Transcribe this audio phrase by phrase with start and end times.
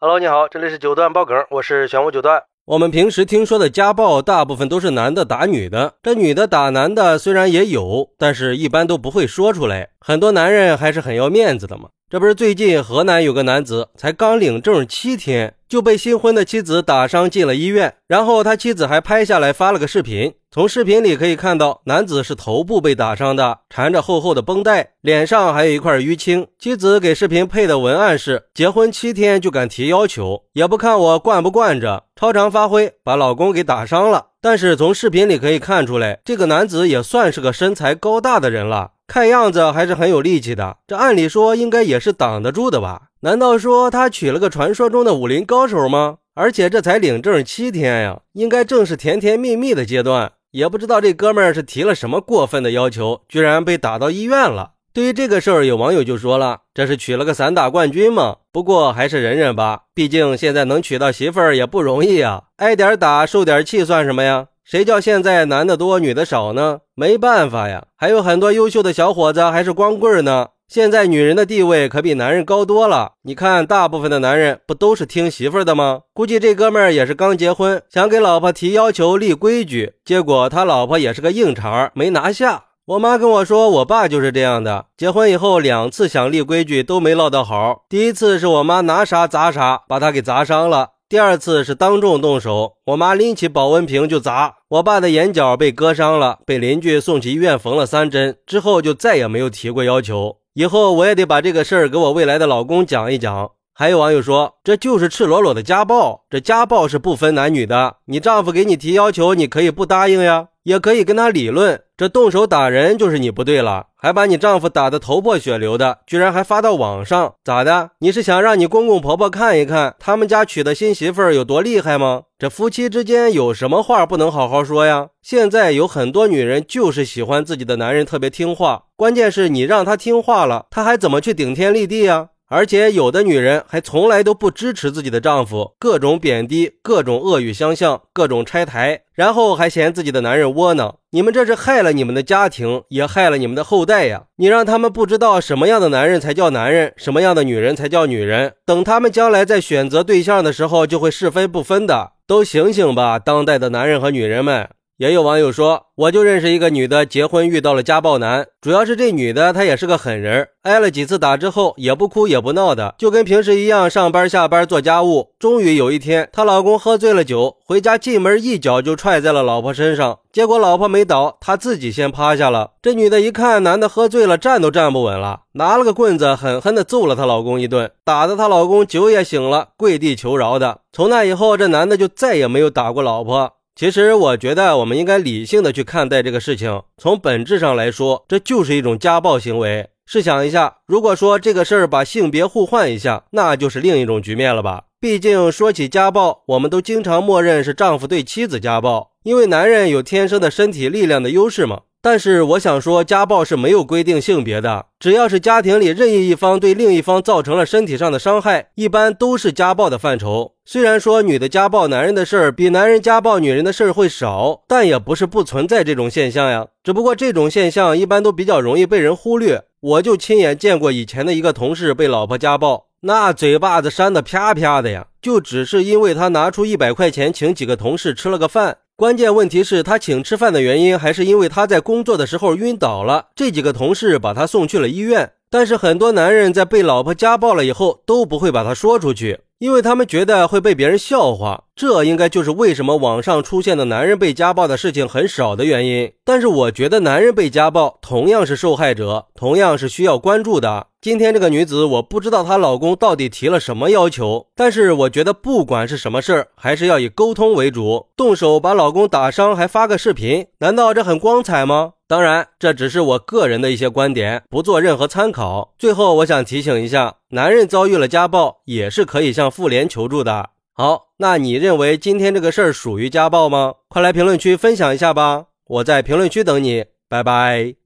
[0.00, 2.40] Hello，你好，这里是九段爆梗，我是玄武九段。
[2.66, 5.94] 我们平时听说的家暴，大部分都是男的打女的。
[6.04, 9.88] 这女的打男的虽然也有，但是一般都不会说出来。
[9.98, 11.88] 很多男人还是很要面子的嘛。
[12.10, 15.54] 这不是最近河南有个男子才刚领证七天。
[15.68, 20.32] 就被新婚的妻子打伤进了医院，然后他妻子还拍下来发了个视频。
[20.50, 26.46] 从视频里可以看到，男子是头部被打伤的，缠着厚厚的绷带，脸上还有一块淤青。
[26.58, 34.28] 妻子给视频配的文案是：结婚七天就敢提要求，也不看我惯不惯着，超常发挥，把老公给打伤了。
[34.40, 40.76] 但是从视频里可以看出来，这个男子也算是个身材高大的人了，看样子还是很有力气的。
[40.86, 43.04] 这按理说应该也是挡得住的吧？
[43.20, 46.18] 难道说他娶了个传说中的武林高手吗？
[46.34, 50.32] 而且这才领证七天呀，应该正是甜甜蜜蜜的阶段。
[50.50, 54.72] 也不知道这哥们儿是提了什么过分的要求，居然被打到医院了。
[54.92, 62.44] 对于这个事儿，有网友就说了：“这是娶了个散打冠军吗？”不过还是忍忍吧，毕竟现在能娶到媳妇儿也不容易啊。
[62.56, 64.46] 挨点打受点气算什么呀？
[64.70, 66.80] 谁叫现在男的多女的少呢？
[66.94, 70.48] 没办法呀，还有很多优秀的小伙子还是光棍呢。
[70.68, 73.12] 现在女人的地位可比男人高多了。
[73.22, 76.00] 你看，大部分的男人不都是听媳妇儿的吗？
[76.12, 82.64] 估计这哥们儿也是刚结婚，想给老婆提要求、立规矩，结果他老婆也是个硬茬，没拿下。
[82.88, 87.84] 我妈跟我说，我爸就是这样的，结婚以后两次想立规矩都没落得好。
[87.88, 100.36] 第一次是我妈拿啥砸啥，把他给砸伤了；第二次是当众动手，我妈拎起保温瓶就砸，我爸的眼角被割伤了，被邻居送去医院缝了三针，之后就再也没有提过要求。
[100.52, 103.52] 以后我也得把这个事儿给我未来的老公讲一讲。
[103.80, 106.24] 还有网友说，这就是赤裸裸的家暴。
[106.28, 111.80] 这家暴是不分男女的，你丈夫给你提要求，你可以不答应呀，也可以跟他理论。
[111.96, 117.90] 这动手打人就是你不对了，还把你丈夫打得头破血流的，居然还发到网上，咋的？
[118.00, 122.22] 你是想让你公公婆婆看一看他们家娶的新媳妇儿有多厉害吗？
[122.36, 125.10] 这夫妻之间有什么话不能好好说呀？
[125.22, 132.30] 现在有很多女人就是喜欢自己的男人特别听话，关键是你让他听话了，他还怎么去顶天立地呀？
[132.48, 140.96] 而且有的女人还从来都不支持自己的丈夫，各种贬低，各种恶语相向，各种拆台，然后还嫌自己的男人窝囊。
[141.10, 144.24] 你们这是害了你们的家庭，也害了你们的后代呀！
[144.36, 148.54] 你让他们不知道什么样的男人才叫男人，什么样的女人才叫女人。
[148.66, 152.12] 等他们将来在选择对象的时候，就会是非不分的。
[152.26, 154.68] 都醒醒吧，当代的男人和女人们！
[154.98, 165.28] 也有网友说，我就认识一个女的，结婚遇到了家暴男，主要是这女的她也是个狠人，挨了几次打之后也不哭也不闹的，就跟平时一样上班下班做家务。
[165.38, 172.72] 终于有一天，她老公喝醉了酒回家，进门一脚就踹在了老婆身上，结果老婆没倒，她自己先趴下了。
[172.82, 180.80] 这女的一看男的喝醉了，站都站不稳了，拿了个棍子狠狠地揍了她老公一顿，打得她老公酒也醒了，跪地求饶的。
[180.92, 183.52] 从那以后，这男的就再也没有打过老婆。
[183.78, 186.82] 其实我觉得我们应该理性的去看待这个事情。
[186.96, 189.90] 从本质上来说，这就是一种家暴行为。
[190.04, 194.86] 试想一下，如果说这个事儿把性别互换一下，那就是另一种局面了吧？
[194.98, 201.82] 毕竟说起家暴，我们都经常默认是丈夫对妻子家暴，因为男人有天生的身体力量的优势嘛。
[202.00, 210.54] 但是我想说，家暴是没有规定性别的，只要是家庭里任意一方对另一方造成了身体上的伤害，一般都是家暴的范畴。
[210.64, 216.68] 虽然说女的家暴男人的事儿比男人家暴女人的事儿会少，但也不是不存在这种现象呀。
[216.84, 219.64] 只不过这种现象一般都比较容易被人忽略。
[219.80, 228.78] 我就亲眼见过以前的一个同事被老婆家暴，那嘴巴子扇的啪啪的呀，就只是因为他拿出一百块钱请几个同事吃了个饭。
[228.98, 235.34] 关键问题是他请吃饭的原因，还是因为他在工作的时候晕倒了，这几个同事把他送去了医院。
[235.48, 239.38] 但是很多男人在被老婆家暴了以后，都不会把他说出去。
[239.58, 246.12] 因为他们觉得会被别人笑话，这应该就是为什么网上出现的男人被家暴的事情很少的原因。
[246.24, 250.86] 但是我觉得男人被家暴同样是受害者，同样是需要关注的。
[251.00, 258.06] 今天这个女子，我不知道她老公到底提了什么要求，但是我觉得不管是什么事儿，还是要以沟通为主。
[258.16, 261.94] 动手把老公打伤还发个视频，难道这很光彩吗？
[262.08, 265.74] 当然，这只是我个人的一些观点，不做任何参考。
[265.78, 270.48] 最后，我想提醒一下，男人遭遇了家暴，也是可以向妇联求助的。
[270.72, 273.74] 好，那你认为今天这个事儿属于家暴吗？
[273.88, 277.77] 快来评论区分享一下吧，我在评论区等你，拜拜。